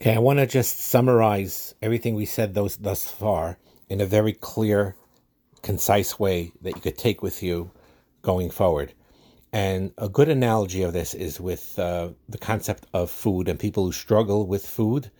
Okay, 0.00 0.14
I 0.14 0.20
want 0.20 0.38
to 0.38 0.46
just 0.46 0.78
summarize 0.78 1.74
everything 1.82 2.14
we 2.14 2.24
said 2.24 2.54
those 2.54 2.76
thus 2.76 3.10
far 3.10 3.58
in 3.88 4.00
a 4.00 4.06
very 4.06 4.32
clear, 4.32 4.94
concise 5.62 6.20
way 6.20 6.52
that 6.62 6.76
you 6.76 6.80
could 6.80 6.96
take 6.96 7.20
with 7.20 7.42
you 7.42 7.72
going 8.22 8.48
forward. 8.48 8.94
And 9.52 9.92
a 9.98 10.08
good 10.08 10.28
analogy 10.28 10.82
of 10.82 10.92
this 10.92 11.14
is 11.14 11.40
with 11.40 11.76
uh, 11.80 12.10
the 12.28 12.38
concept 12.38 12.86
of 12.94 13.10
food 13.10 13.48
and 13.48 13.58
people 13.58 13.86
who 13.86 13.90
struggle 13.90 14.46
with 14.46 14.64
food 14.64 15.10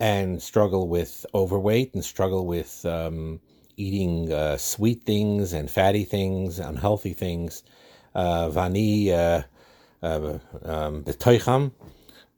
and 0.00 0.42
struggle 0.42 0.88
with 0.88 1.24
overweight 1.32 1.94
and 1.94 2.04
struggle 2.04 2.44
with 2.44 2.84
um, 2.84 3.38
eating 3.76 4.32
uh, 4.32 4.56
sweet 4.56 5.04
things 5.04 5.52
and 5.52 5.70
fatty 5.70 6.02
things, 6.02 6.58
unhealthy 6.58 7.12
things. 7.12 7.62
Uh, 8.16 8.48
vani 8.50 9.10
uh, 9.12 9.42
uh 10.04 10.38
um, 10.64 11.04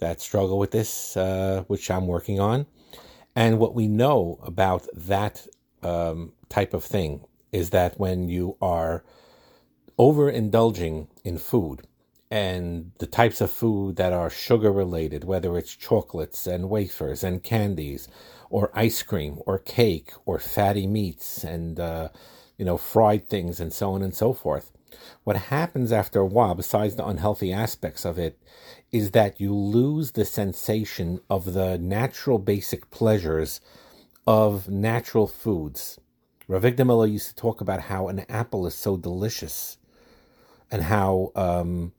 that 0.04 0.20
struggle 0.20 0.58
with 0.58 0.70
this, 0.70 1.16
uh, 1.16 1.64
which 1.66 1.90
I'm 1.90 2.06
working 2.06 2.38
on. 2.38 2.66
And 3.34 3.58
what 3.58 3.74
we 3.74 3.88
know 3.88 4.38
about 4.42 4.86
that 4.94 5.46
um, 5.82 6.32
type 6.48 6.74
of 6.74 6.84
thing 6.84 7.24
is 7.52 7.70
that 7.70 7.98
when 7.98 8.28
you 8.28 8.56
are 8.60 9.04
overindulging 9.98 11.08
in 11.24 11.38
food 11.38 11.82
and 12.30 12.92
the 12.98 13.06
types 13.06 13.40
of 13.40 13.50
food 13.50 13.96
that 13.96 14.12
are 14.12 14.30
sugar 14.30 14.72
related, 14.72 15.24
whether 15.24 15.56
it's 15.56 15.74
chocolates 15.74 16.46
and 16.46 16.68
wafers 16.68 17.24
and 17.24 17.42
candies, 17.42 18.08
or 18.50 18.70
ice 18.74 19.02
cream, 19.02 19.40
or 19.46 19.58
cake, 19.58 20.12
or 20.26 20.38
fatty 20.38 20.86
meats, 20.86 21.44
and 21.44 21.80
uh, 21.80 22.08
you 22.58 22.64
know 22.64 22.76
fried 22.76 23.28
things, 23.28 23.60
and 23.60 23.72
so 23.72 23.92
on 23.92 24.02
and 24.02 24.14
so 24.14 24.32
forth. 24.32 24.70
What 25.24 25.36
happens 25.36 25.90
after 25.92 26.20
a 26.20 26.26
while, 26.26 26.54
besides 26.54 26.94
the 26.94 27.06
unhealthy 27.06 27.52
aspects 27.52 28.04
of 28.04 28.18
it, 28.18 28.38
is 28.92 29.10
that 29.10 29.40
you 29.40 29.54
lose 29.54 30.12
the 30.12 30.24
sensation 30.24 31.20
of 31.28 31.52
the 31.52 31.78
natural 31.78 32.38
basic 32.38 32.90
pleasures 32.90 33.60
of 34.26 34.68
natural 34.68 35.26
foods. 35.26 35.98
Rav 36.46 36.62
Avigdor 36.62 36.86
Miller 36.86 37.06
used 37.06 37.28
to 37.28 37.34
talk 37.34 37.60
about 37.60 37.80
how 37.80 38.08
an 38.08 38.24
apple 38.28 38.66
is 38.66 38.74
so 38.74 38.96
delicious 38.96 39.78
and 40.70 40.82
how 40.82 41.32
um, 41.34 41.92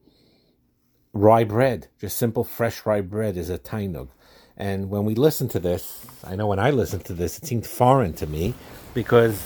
rye 1.13 1.43
bread, 1.43 1.87
just 1.99 2.17
simple 2.17 2.43
fresh 2.43 2.85
rye 2.85 3.01
bread, 3.01 3.37
is 3.37 3.49
a 3.49 3.57
tainug. 3.57 4.09
And 4.57 4.89
when 4.89 5.03
we 5.03 5.15
listen 5.15 5.47
to 5.49 5.59
this, 5.59 6.05
I 6.23 6.35
know 6.35 6.47
when 6.47 6.59
I 6.59 6.69
listened 6.71 7.05
to 7.05 7.13
this, 7.13 7.37
it 7.37 7.45
seemed 7.45 7.65
foreign 7.65 8.13
to 8.13 8.27
me 8.27 8.53
because, 8.93 9.45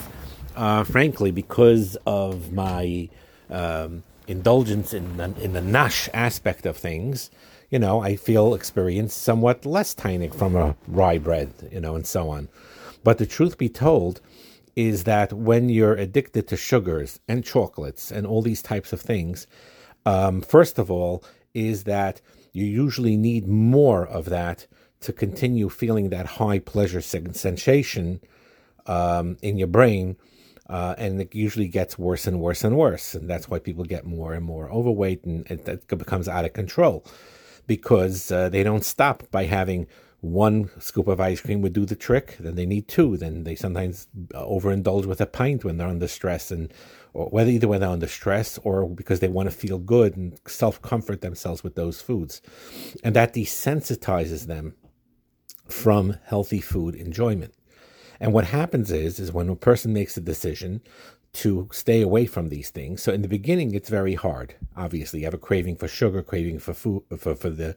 uh, 0.60 0.84
frankly, 0.84 1.30
because 1.30 1.96
of 2.04 2.52
my 2.52 3.08
um, 3.48 4.02
indulgence 4.28 4.92
in 4.92 5.16
the, 5.16 5.32
in 5.40 5.54
the 5.54 5.62
nash 5.62 6.06
aspect 6.12 6.66
of 6.66 6.76
things, 6.76 7.30
you 7.70 7.78
know, 7.78 8.02
I 8.02 8.16
feel 8.16 8.52
experience 8.52 9.14
somewhat 9.14 9.64
less 9.64 9.94
tainig 9.94 10.34
from 10.34 10.54
a 10.54 10.76
rye 10.86 11.16
bread, 11.16 11.50
you 11.72 11.80
know, 11.80 11.96
and 11.96 12.06
so 12.06 12.28
on. 12.28 12.50
But 13.02 13.16
the 13.16 13.24
truth 13.24 13.56
be 13.56 13.70
told 13.70 14.20
is 14.76 15.04
that 15.04 15.32
when 15.32 15.70
you're 15.70 15.94
addicted 15.94 16.46
to 16.48 16.58
sugars 16.58 17.20
and 17.26 17.42
chocolates 17.42 18.10
and 18.10 18.26
all 18.26 18.42
these 18.42 18.60
types 18.60 18.92
of 18.92 19.00
things, 19.00 19.46
um, 20.04 20.42
first 20.42 20.78
of 20.78 20.90
all, 20.90 21.24
is 21.54 21.84
that 21.84 22.20
you 22.52 22.66
usually 22.66 23.16
need 23.16 23.48
more 23.48 24.06
of 24.06 24.26
that 24.26 24.66
to 25.00 25.14
continue 25.14 25.70
feeling 25.70 26.10
that 26.10 26.26
high 26.26 26.58
pleasure 26.58 27.00
sensation 27.00 28.20
um, 28.86 29.38
in 29.40 29.56
your 29.56 29.66
brain 29.66 30.16
uh, 30.70 30.94
and 30.98 31.20
it 31.20 31.34
usually 31.34 31.66
gets 31.66 31.98
worse 31.98 32.26
and 32.28 32.40
worse 32.40 32.62
and 32.62 32.76
worse. 32.76 33.14
And 33.14 33.28
that's 33.28 33.48
why 33.48 33.58
people 33.58 33.84
get 33.84 34.06
more 34.06 34.32
and 34.34 34.44
more 34.44 34.70
overweight 34.70 35.24
and 35.24 35.44
it, 35.50 35.66
it 35.66 35.98
becomes 35.98 36.28
out 36.28 36.44
of 36.44 36.52
control 36.52 37.04
because 37.66 38.30
uh, 38.30 38.48
they 38.48 38.62
don't 38.62 38.84
stop 38.84 39.28
by 39.30 39.44
having 39.44 39.88
one 40.20 40.70
scoop 40.78 41.08
of 41.08 41.20
ice 41.20 41.40
cream 41.40 41.60
would 41.62 41.72
do 41.72 41.84
the 41.84 41.96
trick. 41.96 42.36
Then 42.38 42.54
they 42.54 42.66
need 42.66 42.86
two. 42.86 43.16
Then 43.16 43.44
they 43.44 43.56
sometimes 43.56 44.06
uh, 44.34 44.44
overindulge 44.44 45.06
with 45.06 45.20
a 45.20 45.26
pint 45.26 45.64
when 45.64 45.76
they're 45.76 45.88
under 45.88 46.08
stress, 46.08 46.50
and 46.50 46.72
or 47.14 47.26
whether 47.26 47.50
either 47.50 47.68
when 47.68 47.80
they're 47.80 47.88
under 47.88 48.06
stress 48.06 48.58
or 48.58 48.88
because 48.88 49.20
they 49.20 49.28
want 49.28 49.50
to 49.50 49.56
feel 49.56 49.78
good 49.78 50.16
and 50.16 50.38
self 50.46 50.80
comfort 50.82 51.22
themselves 51.22 51.64
with 51.64 51.74
those 51.74 52.02
foods, 52.02 52.42
and 53.02 53.16
that 53.16 53.34
desensitizes 53.34 54.46
them 54.46 54.74
from 55.68 56.16
healthy 56.24 56.60
food 56.60 56.94
enjoyment. 56.94 57.54
And 58.20 58.32
what 58.32 58.44
happens 58.44 58.90
is, 58.90 59.18
is 59.18 59.32
when 59.32 59.48
a 59.48 59.56
person 59.56 59.92
makes 59.92 60.16
a 60.16 60.20
decision 60.20 60.82
to 61.32 61.68
stay 61.72 62.02
away 62.02 62.26
from 62.26 62.48
these 62.48 62.70
things. 62.70 63.02
So 63.02 63.12
in 63.12 63.22
the 63.22 63.28
beginning, 63.28 63.74
it's 63.74 63.88
very 63.88 64.14
hard. 64.14 64.56
Obviously, 64.76 65.20
you 65.20 65.24
have 65.26 65.34
a 65.34 65.38
craving 65.38 65.76
for 65.76 65.88
sugar, 65.88 66.22
craving 66.22 66.58
for 66.58 66.74
food, 66.74 67.02
for, 67.16 67.34
for 67.34 67.50
the, 67.50 67.76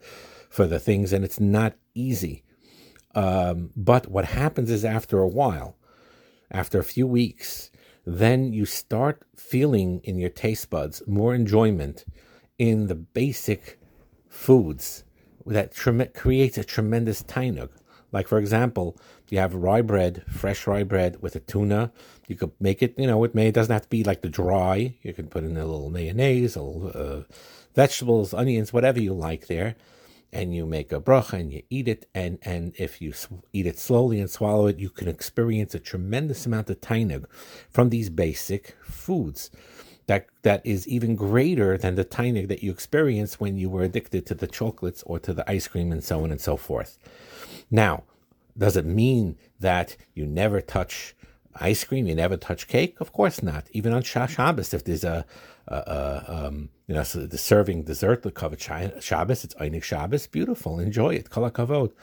for 0.50 0.68
the 0.68 0.80
things, 0.80 1.14
and 1.14 1.24
it's 1.24 1.40
not 1.40 1.76
easy. 1.94 2.44
Um, 3.16 3.70
but 3.76 4.08
what 4.08 4.26
happens 4.26 4.72
is 4.72 4.84
after 4.84 5.20
a 5.20 5.28
while, 5.28 5.78
after 6.50 6.80
a 6.80 6.84
few 6.84 7.06
weeks, 7.06 7.70
then 8.06 8.52
you 8.52 8.66
start 8.66 9.24
feeling 9.36 10.02
in 10.04 10.18
your 10.18 10.30
taste 10.30 10.70
buds 10.70 11.02
more 11.08 11.34
enjoyment 11.34 12.06
in 12.58 12.88
the 12.88 12.96
basic 12.96 13.80
foods 14.28 15.04
that 15.46 15.74
tre- 15.74 16.08
creates 16.08 16.58
a 16.58 16.64
tremendous 16.64 17.22
tainug. 17.24 17.70
Like, 18.14 18.28
for 18.28 18.38
example, 18.38 18.96
you 19.30 19.40
have 19.40 19.56
rye 19.56 19.82
bread, 19.82 20.24
fresh 20.30 20.68
rye 20.68 20.84
bread 20.84 21.22
with 21.22 21.36
a 21.36 21.40
tuna. 21.40 21.92
You 22.28 22.36
could 22.36 22.52
make 22.60 22.84
it, 22.84 22.94
you 22.98 23.08
know, 23.08 23.24
it 23.24 23.34
may, 23.34 23.48
it 23.48 23.56
doesn't 23.56 23.74
have 23.74 23.82
to 23.82 23.90
be 23.90 24.04
like 24.04 24.22
the 24.22 24.30
dry. 24.30 24.96
You 25.02 25.14
can 25.14 25.28
put 25.28 25.44
in 25.44 25.58
a 25.58 25.66
little 25.66 25.90
mayonnaise, 25.90 26.56
a 26.56 26.62
little 26.62 26.92
uh, 26.94 27.24
vegetables, 27.74 28.34
onions, 28.34 28.72
whatever 28.72 29.02
you 29.02 29.14
like 29.14 29.48
there. 29.48 29.76
And 30.32 30.56
you 30.56 30.66
make 30.66 30.92
a 30.92 31.02
bracha 31.02 31.34
and 31.34 31.52
you 31.52 31.64
eat 31.70 31.88
it. 31.88 32.08
And, 32.14 32.40
and 32.44 32.74
if 32.78 33.02
you 33.02 33.14
eat 33.52 33.68
it 33.68 33.78
slowly 33.80 34.20
and 34.20 34.30
swallow 34.30 34.68
it, 34.68 34.80
you 34.80 34.90
can 34.90 35.08
experience 35.08 35.76
a 35.76 35.80
tremendous 35.80 36.46
amount 36.46 36.70
of 36.70 36.82
tainug 36.82 37.26
from 37.70 37.90
these 37.90 38.10
basic 38.10 38.76
foods 38.84 39.52
that 40.08 40.28
that 40.42 40.62
is 40.66 40.88
even 40.88 41.16
greater 41.16 41.78
than 41.78 41.96
the 41.96 42.06
tainug 42.06 42.48
that 42.50 42.62
you 42.62 42.72
experience 42.72 43.40
when 43.40 43.58
you 43.58 43.70
were 43.70 43.84
addicted 43.84 44.26
to 44.26 44.36
the 44.36 44.48
chocolates 44.48 45.02
or 45.04 45.20
to 45.20 45.34
the 45.34 45.50
ice 45.50 45.68
cream 45.68 45.92
and 45.92 46.04
so 46.04 46.24
on 46.24 46.32
and 46.32 46.42
so 46.42 46.58
forth. 46.58 46.98
Now, 47.74 48.04
does 48.56 48.78
it 48.78 48.86
mean 48.86 49.36
that 49.60 49.98
you 50.14 50.28
never 50.28 50.62
touch 50.62 51.16
ice 51.56 51.84
cream? 51.84 52.06
You 52.06 52.14
never 52.14 52.38
touch 52.38 52.68
cake? 52.68 53.02
Of 53.02 53.12
course 53.12 53.42
not. 53.42 53.66
Even 53.72 53.94
on 53.94 54.04
Shabbos, 54.04 54.76
if 54.76 54.84
there's 54.84 55.04
a, 55.04 55.26
a, 55.68 55.76
a 55.76 56.26
um, 56.28 56.70
you 56.86 56.94
know, 56.94 57.02
so 57.02 57.26
the 57.26 57.38
serving 57.40 57.82
dessert, 57.86 58.22
the 58.22 58.30
covered 58.32 58.62
Shabbos, 58.62 59.44
it's 59.44 59.56
Einig 59.56 59.82
Shabbos, 59.82 60.28
beautiful, 60.28 60.80
enjoy 60.80 61.16
it, 61.16 61.32
kol 61.32 61.50
kavod. 61.50 61.94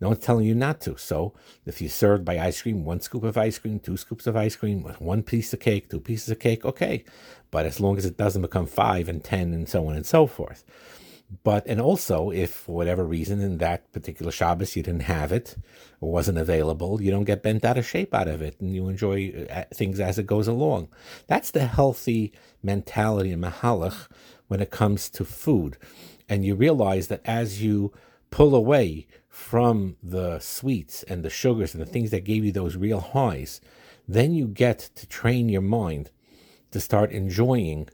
No 0.00 0.10
one's 0.10 0.20
telling 0.20 0.46
you 0.46 0.54
not 0.54 0.80
to. 0.82 0.96
So 0.96 1.32
if 1.64 1.80
you 1.80 1.88
served 1.88 2.24
by 2.24 2.38
ice 2.38 2.62
cream, 2.62 2.84
one 2.84 3.00
scoop 3.00 3.24
of 3.24 3.36
ice 3.36 3.58
cream, 3.58 3.80
two 3.80 3.96
scoops 3.96 4.28
of 4.28 4.36
ice 4.36 4.54
cream, 4.54 4.82
one 5.00 5.24
piece 5.24 5.52
of 5.52 5.58
cake, 5.58 5.90
two 5.90 5.98
pieces 5.98 6.28
of 6.28 6.38
cake, 6.38 6.64
okay. 6.64 7.04
But 7.50 7.66
as 7.66 7.80
long 7.80 7.98
as 7.98 8.04
it 8.04 8.16
doesn't 8.16 8.42
become 8.42 8.66
five 8.66 9.08
and 9.08 9.24
ten 9.24 9.52
and 9.52 9.68
so 9.68 9.88
on 9.88 9.96
and 9.96 10.06
so 10.06 10.28
forth. 10.28 10.62
But, 11.42 11.66
and 11.66 11.80
also, 11.80 12.30
if 12.30 12.50
for 12.50 12.76
whatever 12.76 13.04
reason 13.04 13.40
in 13.40 13.58
that 13.58 13.90
particular 13.92 14.30
Shabbos 14.30 14.76
you 14.76 14.82
didn't 14.82 15.02
have 15.02 15.32
it 15.32 15.56
or 16.00 16.12
wasn't 16.12 16.38
available, 16.38 17.02
you 17.02 17.10
don't 17.10 17.24
get 17.24 17.42
bent 17.42 17.64
out 17.64 17.78
of 17.78 17.86
shape 17.86 18.14
out 18.14 18.28
of 18.28 18.42
it 18.42 18.60
and 18.60 18.74
you 18.74 18.88
enjoy 18.88 19.46
uh, 19.50 19.64
things 19.74 19.98
as 19.98 20.18
it 20.18 20.26
goes 20.26 20.46
along. 20.46 20.88
That's 21.26 21.50
the 21.50 21.66
healthy 21.66 22.32
mentality 22.62 23.32
in 23.32 23.40
Mahalach 23.40 24.08
when 24.46 24.60
it 24.60 24.70
comes 24.70 25.08
to 25.10 25.24
food. 25.24 25.76
And 26.28 26.44
you 26.44 26.54
realize 26.54 27.08
that 27.08 27.22
as 27.24 27.62
you 27.62 27.92
pull 28.30 28.54
away 28.54 29.08
from 29.28 29.96
the 30.02 30.38
sweets 30.38 31.02
and 31.04 31.24
the 31.24 31.30
sugars 31.30 31.74
and 31.74 31.82
the 31.82 31.90
things 31.90 32.10
that 32.10 32.24
gave 32.24 32.44
you 32.44 32.52
those 32.52 32.76
real 32.76 33.00
highs, 33.00 33.60
then 34.06 34.32
you 34.32 34.46
get 34.46 34.78
to 34.94 35.06
train 35.06 35.48
your 35.48 35.60
mind 35.62 36.10
to 36.70 36.80
start 36.80 37.10
enjoying 37.10 37.88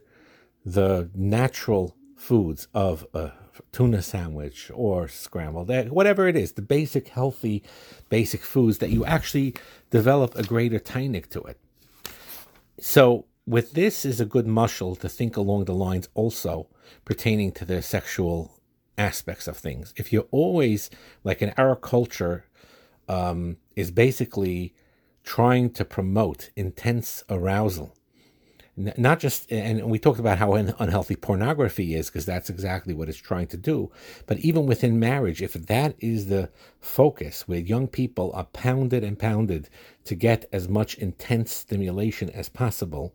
the 0.65 1.09
natural 1.15 1.95
foods 2.23 2.69
of 2.73 3.05
a 3.13 3.33
tuna 3.73 4.01
sandwich 4.01 4.71
or 4.73 5.09
scrambled 5.09 5.69
egg, 5.69 5.89
whatever 5.89 6.25
it 6.25 6.37
is, 6.37 6.53
the 6.53 6.61
basic 6.61 7.09
healthy, 7.09 7.61
basic 8.09 8.41
foods 8.41 8.77
that 8.77 8.89
you 8.89 9.05
actually 9.05 9.53
develop 9.89 10.33
a 10.35 10.43
greater 10.43 10.79
tainik 10.79 11.29
to 11.29 11.41
it. 11.41 11.59
So, 12.79 13.25
with 13.45 13.73
this 13.73 14.05
is 14.05 14.21
a 14.21 14.25
good 14.25 14.47
muscle 14.47 14.95
to 14.95 15.09
think 15.09 15.35
along 15.35 15.65
the 15.65 15.73
lines 15.73 16.07
also 16.13 16.67
pertaining 17.03 17.51
to 17.51 17.65
the 17.65 17.81
sexual 17.81 18.57
aspects 18.97 19.45
of 19.45 19.57
things. 19.57 19.93
If 19.97 20.13
you're 20.13 20.29
always 20.31 20.89
like 21.25 21.41
in 21.41 21.53
our 21.57 21.75
culture, 21.75 22.45
um, 23.09 23.57
is 23.75 23.91
basically 23.91 24.73
trying 25.25 25.71
to 25.71 25.83
promote 25.83 26.51
intense 26.55 27.25
arousal 27.29 27.97
not 28.75 29.19
just 29.19 29.51
and 29.51 29.83
we 29.85 29.99
talked 29.99 30.19
about 30.19 30.39
how 30.39 30.53
unhealthy 30.53 31.15
pornography 31.15 31.93
is 31.93 32.07
because 32.07 32.25
that's 32.25 32.49
exactly 32.49 32.93
what 32.93 33.07
it's 33.07 33.17
trying 33.19 33.47
to 33.47 33.57
do. 33.57 33.91
But 34.25 34.39
even 34.39 34.65
within 34.65 34.99
marriage 34.99 35.41
if 35.41 35.53
that 35.53 35.95
is 35.99 36.27
the 36.27 36.49
focus 36.79 37.47
where 37.47 37.59
young 37.59 37.87
people 37.87 38.31
are 38.33 38.45
pounded 38.45 39.03
and 39.03 39.19
pounded 39.19 39.69
to 40.05 40.15
get 40.15 40.45
as 40.51 40.67
much 40.67 40.95
intense 40.95 41.53
stimulation 41.53 42.29
as 42.31 42.49
possible 42.49 43.13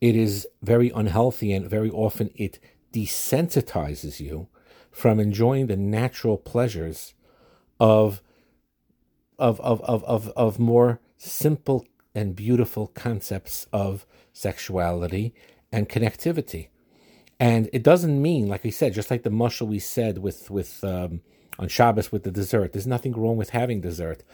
it 0.00 0.14
is 0.14 0.46
very 0.62 0.90
unhealthy 0.94 1.52
and 1.52 1.68
very 1.68 1.90
often 1.90 2.30
it 2.34 2.58
desensitizes 2.92 4.20
you 4.20 4.48
from 4.90 5.20
enjoying 5.20 5.66
the 5.66 5.76
natural 5.76 6.36
pleasures 6.36 7.14
of 7.80 8.22
of 9.38 9.60
of 9.60 9.80
of 9.82 10.04
of, 10.04 10.28
of 10.30 10.58
more 10.58 11.00
simple 11.16 11.84
and 12.18 12.34
beautiful 12.34 12.88
concepts 12.88 13.66
of 13.72 14.04
sexuality 14.32 15.32
and 15.70 15.88
connectivity. 15.88 16.68
And 17.38 17.70
it 17.72 17.84
doesn't 17.84 18.20
mean, 18.20 18.48
like 18.48 18.64
we 18.64 18.72
said, 18.72 18.92
just 18.92 19.10
like 19.10 19.22
the 19.22 19.30
mushal 19.30 19.68
we 19.68 19.78
said 19.78 20.18
with 20.18 20.50
with 20.50 20.82
um, 20.82 21.20
on 21.58 21.68
Shabbos 21.68 22.10
with 22.10 22.24
the 22.24 22.32
dessert. 22.32 22.72
There's 22.72 22.86
nothing 22.86 23.12
wrong 23.12 23.36
with 23.36 23.50
having 23.50 23.80
dessert 23.80 24.24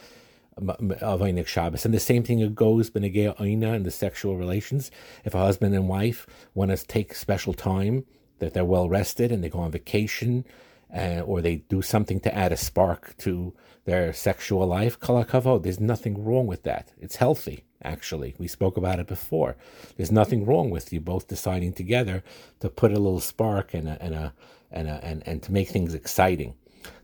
of 0.56 1.20
Einik 1.20 1.46
Shabbos. 1.46 1.84
And 1.84 1.92
the 1.92 2.00
same 2.00 2.22
thing 2.22 2.54
goes 2.54 2.90
Benegea 2.90 3.36
Oina 3.38 3.74
in 3.74 3.82
the 3.82 3.90
sexual 3.90 4.36
relations. 4.36 4.90
If 5.24 5.34
a 5.34 5.38
husband 5.38 5.74
and 5.74 5.88
wife 5.88 6.26
want 6.54 6.70
to 6.70 6.86
take 6.86 7.14
special 7.14 7.52
time, 7.52 8.04
that 8.38 8.54
they're 8.54 8.64
well 8.64 8.88
rested 8.88 9.30
and 9.32 9.42
they 9.42 9.48
go 9.48 9.60
on 9.60 9.72
vacation, 9.72 10.44
uh, 10.94 11.22
or 11.26 11.40
they 11.40 11.56
do 11.56 11.82
something 11.82 12.20
to 12.20 12.34
add 12.34 12.52
a 12.52 12.56
spark 12.56 13.16
to 13.18 13.52
their 13.84 14.12
sexual 14.12 14.66
life, 14.66 14.98
kalakavo, 14.98 15.62
there's 15.62 15.80
nothing 15.80 16.24
wrong 16.24 16.46
with 16.46 16.62
that. 16.62 16.92
It's 16.98 17.16
healthy, 17.16 17.64
actually. 17.82 18.34
We 18.38 18.48
spoke 18.48 18.76
about 18.76 18.98
it 18.98 19.06
before. 19.06 19.56
There's 19.96 20.12
nothing 20.12 20.46
wrong 20.46 20.70
with 20.70 20.92
you 20.92 21.00
both 21.00 21.28
deciding 21.28 21.74
together 21.74 22.22
to 22.60 22.68
put 22.68 22.92
a 22.92 22.98
little 22.98 23.20
spark 23.20 23.74
and 23.74 23.88
a, 23.88 24.02
and 24.02 24.14
a, 24.14 24.32
and, 24.70 24.88
a, 24.88 25.04
and, 25.04 25.22
and 25.26 25.42
to 25.42 25.52
make 25.52 25.68
things 25.68 25.94
exciting. 25.94 26.54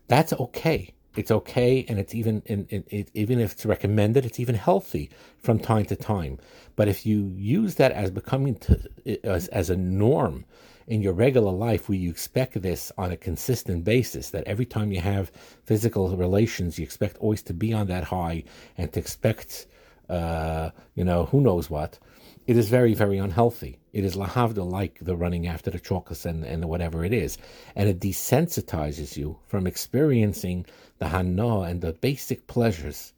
That's 0.07 0.33
okay. 0.33 0.93
It's 1.15 1.29
okay, 1.29 1.85
and 1.89 1.99
it's 1.99 2.15
even 2.15 2.41
in, 2.45 2.65
in, 2.69 2.85
it, 2.87 3.11
even 3.13 3.39
if 3.39 3.51
it's 3.51 3.65
recommended, 3.65 4.25
it's 4.25 4.39
even 4.39 4.55
healthy 4.55 5.09
from 5.39 5.59
time 5.59 5.83
to 5.85 5.95
time. 5.95 6.39
But 6.77 6.87
if 6.87 7.05
you 7.05 7.33
use 7.35 7.75
that 7.75 7.91
as 7.91 8.11
becoming 8.11 8.55
to, 8.55 8.79
as, 9.25 9.49
as 9.49 9.69
a 9.69 9.75
norm 9.75 10.45
in 10.87 11.01
your 11.01 11.13
regular 11.13 11.51
life, 11.51 11.87
where 11.87 11.97
you 11.97 12.09
expect 12.09 12.61
this 12.61 12.91
on 12.97 13.11
a 13.11 13.17
consistent 13.17 13.83
basis, 13.83 14.29
that 14.31 14.45
every 14.45 14.65
time 14.65 14.91
you 14.91 15.01
have 15.01 15.31
physical 15.63 16.15
relations, 16.15 16.77
you 16.77 16.83
expect 16.83 17.17
always 17.17 17.41
to 17.43 17.53
be 17.53 17.73
on 17.73 17.87
that 17.87 18.03
high 18.03 18.43
and 18.77 18.91
to 18.93 18.99
expect, 18.99 19.67
uh, 20.09 20.69
you 20.95 21.03
know, 21.03 21.25
who 21.25 21.41
knows 21.41 21.69
what 21.69 21.99
it 22.47 22.57
is 22.57 22.69
very, 22.69 22.93
very 22.93 23.17
unhealthy. 23.17 23.77
It 23.93 24.03
is 24.03 24.15
lahavda 24.15 24.69
like 24.69 24.99
the 25.01 25.15
running 25.15 25.47
after 25.47 25.69
the 25.69 25.79
chocolates 25.79 26.25
and, 26.25 26.43
and 26.43 26.65
whatever 26.65 27.05
it 27.05 27.13
is. 27.13 27.37
And 27.75 27.87
it 27.87 27.99
desensitizes 27.99 29.15
you 29.15 29.37
from 29.47 29.67
experiencing 29.67 30.65
the 30.97 31.07
hana 31.07 31.61
and 31.61 31.81
the 31.81 31.93
basic 31.93 32.47
pleasures 32.47 33.13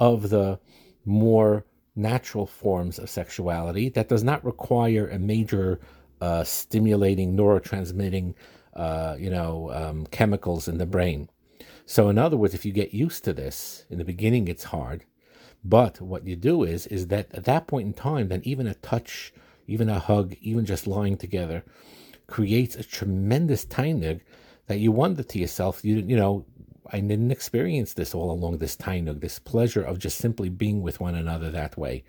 of 0.00 0.28
the 0.30 0.58
more 1.04 1.64
natural 1.96 2.46
forms 2.46 2.98
of 2.98 3.08
sexuality 3.08 3.88
that 3.90 4.08
does 4.08 4.24
not 4.24 4.44
require 4.44 5.08
a 5.08 5.18
major 5.18 5.78
uh, 6.24 6.44
stimulating 6.44 7.36
neurotransmitting 7.36 8.34
uh, 8.74 9.14
you 9.24 9.30
know 9.30 9.70
um, 9.80 9.98
chemicals 10.18 10.68
in 10.68 10.78
the 10.78 10.86
brain. 10.86 11.28
So 11.86 12.08
in 12.08 12.18
other 12.18 12.36
words 12.36 12.54
if 12.54 12.64
you 12.66 12.72
get 12.72 12.94
used 13.04 13.24
to 13.24 13.32
this 13.32 13.84
in 13.90 13.98
the 13.98 14.10
beginning 14.12 14.48
it's 14.48 14.64
hard 14.76 15.00
but 15.64 16.00
what 16.00 16.26
you 16.26 16.36
do 16.36 16.62
is 16.62 16.86
is 16.88 17.06
that 17.08 17.34
at 17.34 17.44
that 17.44 17.66
point 17.66 17.86
in 17.86 17.94
time, 17.94 18.28
then 18.28 18.42
even 18.44 18.66
a 18.66 18.74
touch, 18.74 19.32
even 19.66 19.88
a 19.88 19.98
hug, 19.98 20.34
even 20.42 20.66
just 20.66 20.86
lying 20.86 21.16
together, 21.16 21.64
creates 22.26 22.76
a 22.76 22.84
tremendous 22.84 23.64
tainug 23.64 24.20
that 24.66 24.78
you 24.78 24.92
wonder 24.92 25.22
to 25.22 25.38
yourself, 25.38 25.84
you 25.84 25.96
you 25.96 26.16
know, 26.16 26.44
I 26.92 27.00
didn't 27.00 27.30
experience 27.30 27.94
this 27.94 28.14
all 28.14 28.30
along 28.30 28.58
this 28.58 28.76
tainug, 28.76 29.20
this 29.20 29.38
pleasure 29.38 29.82
of 29.82 29.98
just 29.98 30.18
simply 30.18 30.48
being 30.48 30.82
with 30.82 31.00
one 31.00 31.14
another 31.14 31.50
that 31.50 31.76
way. 31.78 32.04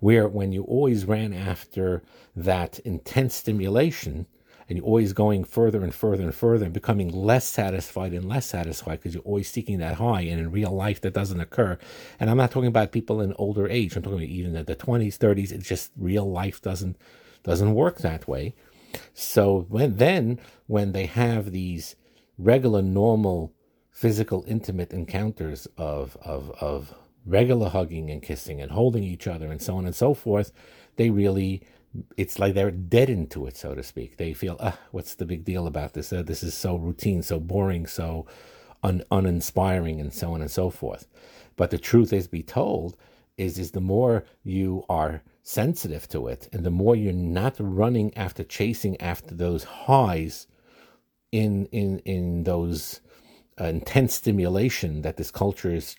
Where 0.00 0.28
when 0.28 0.52
you 0.52 0.64
always 0.64 1.04
ran 1.04 1.32
after 1.32 2.02
that 2.36 2.78
intense 2.80 3.34
stimulation, 3.34 4.26
and 4.68 4.76
you're 4.76 4.86
always 4.86 5.14
going 5.14 5.44
further 5.44 5.82
and 5.82 5.94
further 5.94 6.24
and 6.24 6.34
further 6.34 6.66
and 6.66 6.74
becoming 6.74 7.08
less 7.08 7.48
satisfied 7.48 8.12
and 8.12 8.28
less 8.28 8.44
satisfied 8.44 8.98
because 8.98 9.14
you're 9.14 9.22
always 9.22 9.50
seeking 9.50 9.78
that 9.78 9.94
high. 9.94 10.20
And 10.20 10.38
in 10.38 10.50
real 10.50 10.72
life, 10.72 11.00
that 11.00 11.14
doesn't 11.14 11.40
occur. 11.40 11.78
And 12.20 12.28
I'm 12.28 12.36
not 12.36 12.50
talking 12.50 12.68
about 12.68 12.92
people 12.92 13.22
in 13.22 13.32
older 13.38 13.66
age. 13.66 13.96
I'm 13.96 14.02
talking 14.02 14.18
about 14.18 14.28
even 14.28 14.54
in 14.54 14.64
the 14.66 14.76
20s, 14.76 15.16
30s. 15.16 15.52
It's 15.52 15.66
just 15.66 15.92
real 15.96 16.30
life 16.30 16.60
doesn't 16.60 16.96
doesn't 17.44 17.74
work 17.74 17.98
that 17.98 18.28
way. 18.28 18.54
So 19.14 19.66
when 19.68 19.96
then 19.96 20.38
when 20.66 20.92
they 20.92 21.06
have 21.06 21.52
these 21.52 21.96
regular, 22.36 22.82
normal, 22.82 23.54
physical, 23.98 24.44
intimate 24.46 24.92
encounters 24.92 25.66
of 25.76 26.16
of 26.22 26.52
of 26.60 26.94
regular 27.26 27.68
hugging 27.68 28.08
and 28.10 28.22
kissing 28.22 28.60
and 28.60 28.70
holding 28.70 29.02
each 29.02 29.26
other 29.26 29.50
and 29.50 29.60
so 29.60 29.76
on 29.76 29.84
and 29.86 29.94
so 29.94 30.14
forth, 30.14 30.52
they 30.94 31.10
really 31.10 31.62
it's 32.16 32.38
like 32.38 32.54
they're 32.54 32.70
dead 32.70 33.10
into 33.10 33.46
it, 33.48 33.56
so 33.56 33.74
to 33.74 33.82
speak. 33.82 34.16
They 34.16 34.32
feel, 34.32 34.56
ah, 34.60 34.78
what's 34.92 35.16
the 35.16 35.26
big 35.26 35.44
deal 35.44 35.66
about 35.66 35.94
this? 35.94 36.12
Uh, 36.12 36.22
this 36.22 36.44
is 36.44 36.54
so 36.54 36.76
routine, 36.76 37.22
so 37.24 37.40
boring, 37.40 37.88
so 37.88 38.24
un- 38.84 39.02
uninspiring, 39.10 40.00
and 40.00 40.12
so 40.14 40.32
on 40.32 40.42
and 40.42 40.50
so 40.50 40.70
forth. 40.70 41.08
But 41.56 41.70
the 41.70 41.78
truth 41.78 42.12
is, 42.12 42.28
be 42.28 42.44
told, 42.44 42.96
is 43.36 43.58
is 43.58 43.72
the 43.72 43.80
more 43.80 44.24
you 44.44 44.84
are 44.88 45.22
sensitive 45.42 46.06
to 46.10 46.28
it, 46.28 46.48
and 46.52 46.62
the 46.64 46.70
more 46.70 46.94
you're 46.94 47.12
not 47.12 47.56
running 47.58 48.16
after 48.16 48.44
chasing 48.44 49.00
after 49.00 49.34
those 49.34 49.64
highs 49.64 50.46
in 51.32 51.66
in 51.72 51.98
in 52.00 52.44
those 52.44 53.00
intense 53.66 54.14
stimulation 54.14 55.02
that 55.02 55.16
this 55.16 55.30
culture 55.30 55.74
is 55.74 55.96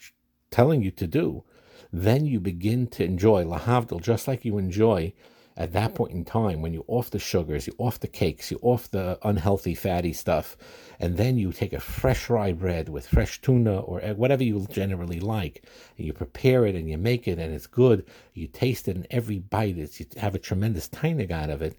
telling 0.51 0.81
you 0.81 0.91
to 0.91 1.07
do, 1.07 1.43
then 1.91 2.25
you 2.25 2.39
begin 2.39 2.87
to 2.87 3.03
enjoy 3.03 3.43
lahavdil 3.43 4.01
just 4.01 4.27
like 4.27 4.45
you 4.45 4.57
enjoy 4.57 5.13
at 5.59 5.73
that 5.73 5.93
point 5.93 6.13
in 6.13 6.23
time, 6.23 6.61
when 6.61 6.73
you're 6.73 6.85
off 6.87 7.11
the 7.11 7.19
sugars, 7.19 7.67
you're 7.67 7.75
off 7.77 7.99
the 7.99 8.07
cakes, 8.07 8.49
you're 8.49 8.61
off 8.63 8.89
the 8.89 9.19
unhealthy, 9.23 9.75
fatty 9.75 10.13
stuff, 10.13 10.55
and 11.01 11.17
then 11.17 11.37
you 11.37 11.51
take 11.51 11.73
a 11.73 11.81
fresh 11.81 12.29
rye 12.29 12.53
bread 12.53 12.87
with 12.87 13.05
fresh 13.05 13.41
tuna 13.41 13.77
or 13.81 13.99
whatever 14.13 14.41
you 14.41 14.65
generally 14.71 15.19
like, 15.19 15.65
and 15.97 16.07
you 16.07 16.13
prepare 16.13 16.65
it 16.65 16.75
and 16.75 16.89
you 16.89 16.97
make 16.97 17.27
it 17.27 17.39
and 17.39 17.53
it's 17.53 17.67
good, 17.67 18.05
you 18.33 18.47
taste 18.47 18.87
it, 18.87 18.95
and 18.95 19.05
every 19.11 19.39
bite 19.39 19.77
is 19.77 19.99
you 19.99 20.05
have 20.15 20.33
a 20.33 20.39
tremendous 20.39 20.87
tainig 20.87 21.29
out 21.29 21.49
of 21.49 21.61
it. 21.61 21.75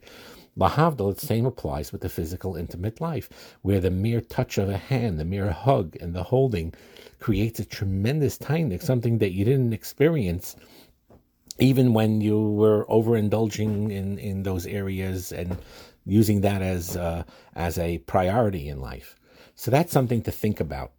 Lahavdil, 0.59 1.15
the 1.19 1.27
same 1.27 1.47
applies 1.47 1.91
with 1.91 2.03
the 2.03 2.09
physical, 2.11 2.57
intimate 2.57 3.01
life, 3.01 3.31
where 3.63 3.81
the 3.81 3.91
mere 3.91 4.21
touch 4.21 4.59
of 4.59 4.69
a 4.69 4.77
hand, 4.77 5.19
the 5.19 5.25
mere 5.25 5.53
hug, 5.53 5.97
and 6.03 6.15
the 6.15 6.25
holding 6.25 6.75
creates 7.19 7.61
a 7.61 7.65
tremendous 7.65 8.37
tainig, 8.37 8.83
something 8.83 9.19
that 9.19 9.33
you 9.33 9.47
didn't 9.47 9.73
experience 9.73 10.57
even 11.61 11.93
when 11.93 12.21
you 12.21 12.41
were 12.41 12.87
overindulging 12.87 13.91
in, 13.91 14.19
in 14.19 14.43
those 14.43 14.67
areas 14.67 15.33
and 15.33 15.59
using 16.07 16.41
that 16.41 16.63
as 16.63 16.97
uh, 16.97 17.23
as 17.55 17.79
a 17.79 17.99
priority 17.99 18.69
in 18.69 18.81
life. 18.81 19.17
So 19.55 19.71
that's 19.71 19.93
something 19.93 20.23
to 20.23 20.33
think 20.33 20.59
about. 20.59 20.93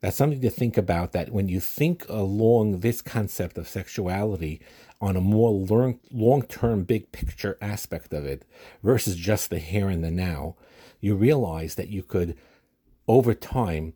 That's 0.00 0.16
something 0.16 0.40
to 0.42 0.50
think 0.50 0.76
about. 0.76 1.12
That 1.12 1.30
when 1.30 1.48
you 1.48 1.60
think 1.60 2.06
along 2.08 2.80
this 2.80 3.00
concept 3.00 3.56
of 3.56 3.68
sexuality 3.68 4.60
on 5.00 5.16
a 5.16 5.20
more 5.20 5.50
long 6.10 6.42
term, 6.42 6.84
big 6.84 7.10
picture 7.12 7.56
aspect 7.60 8.12
of 8.12 8.24
it 8.26 8.44
versus 8.82 9.16
just 9.16 9.50
the 9.50 9.58
here 9.58 9.88
and 9.88 10.04
the 10.04 10.10
now, 10.10 10.56
you 11.00 11.14
realize 11.14 11.74
that 11.76 11.88
you 11.88 12.02
could, 12.02 12.36
over 13.08 13.34
time, 13.34 13.94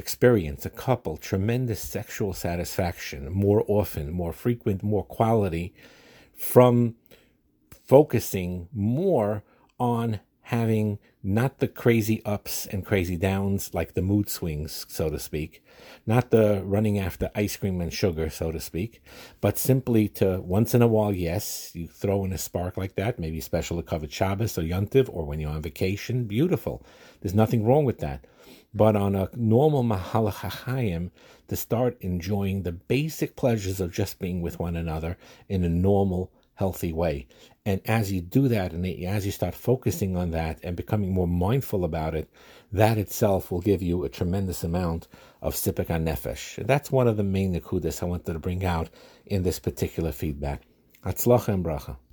experience, 0.00 0.66
a 0.66 0.70
couple, 0.70 1.16
tremendous 1.16 1.80
sexual 1.80 2.32
satisfaction 2.32 3.30
more 3.30 3.62
often, 3.68 4.10
more 4.10 4.32
frequent, 4.32 4.82
more 4.82 5.04
quality 5.04 5.74
from 6.34 6.94
focusing 7.86 8.68
more 8.72 9.44
on 9.78 10.20
having 10.50 10.98
not 11.22 11.58
the 11.58 11.68
crazy 11.68 12.20
ups 12.24 12.66
and 12.66 12.84
crazy 12.84 13.16
downs 13.16 13.72
like 13.74 13.94
the 13.94 14.02
mood 14.02 14.28
swings, 14.28 14.86
so 14.88 15.10
to 15.10 15.18
speak, 15.18 15.62
not 16.06 16.30
the 16.30 16.62
running 16.64 16.98
after 16.98 17.30
ice 17.34 17.56
cream 17.56 17.80
and 17.80 17.92
sugar, 17.92 18.28
so 18.30 18.50
to 18.50 18.58
speak, 18.58 19.02
but 19.40 19.58
simply 19.58 20.08
to 20.08 20.40
once 20.40 20.74
in 20.74 20.82
a 20.82 20.88
while, 20.88 21.12
yes, 21.12 21.70
you 21.74 21.86
throw 21.86 22.24
in 22.24 22.32
a 22.32 22.38
spark 22.38 22.76
like 22.76 22.96
that, 22.96 23.18
maybe 23.18 23.40
special 23.40 23.76
to 23.76 23.82
cover 23.82 24.08
Shabbos 24.08 24.58
or 24.58 24.62
Yontiv, 24.62 25.08
or 25.12 25.24
when 25.24 25.38
you're 25.40 25.50
on 25.50 25.62
vacation, 25.62 26.24
beautiful. 26.24 26.82
There's 27.20 27.34
nothing 27.34 27.64
wrong 27.64 27.84
with 27.84 27.98
that. 27.98 28.24
But 28.72 28.94
on 28.94 29.16
a 29.16 29.28
normal 29.34 29.82
mahalach 29.82 31.10
to 31.48 31.56
start 31.56 31.96
enjoying 32.00 32.62
the 32.62 32.72
basic 32.72 33.34
pleasures 33.34 33.80
of 33.80 33.92
just 33.92 34.20
being 34.20 34.40
with 34.40 34.60
one 34.60 34.76
another 34.76 35.18
in 35.48 35.64
a 35.64 35.68
normal, 35.68 36.30
healthy 36.54 36.92
way. 36.92 37.26
And 37.66 37.80
as 37.84 38.12
you 38.12 38.20
do 38.20 38.46
that, 38.48 38.72
and 38.72 38.86
as 39.04 39.26
you 39.26 39.32
start 39.32 39.54
focusing 39.54 40.16
on 40.16 40.30
that 40.30 40.60
and 40.62 40.76
becoming 40.76 41.12
more 41.12 41.26
mindful 41.26 41.84
about 41.84 42.14
it, 42.14 42.30
that 42.70 42.98
itself 42.98 43.50
will 43.50 43.60
give 43.60 43.82
you 43.82 44.04
a 44.04 44.08
tremendous 44.08 44.62
amount 44.62 45.08
of 45.42 45.54
sipik 45.54 45.86
nefesh. 45.86 46.64
That's 46.64 46.92
one 46.92 47.08
of 47.08 47.16
the 47.16 47.24
main 47.24 47.54
nekudas 47.54 48.02
I 48.02 48.06
wanted 48.06 48.34
to 48.34 48.38
bring 48.38 48.64
out 48.64 48.90
in 49.26 49.42
this 49.42 49.58
particular 49.58 50.12
feedback. 50.12 50.62
Atzlacha 51.04 51.48
and 51.48 51.64
bracha. 51.64 51.96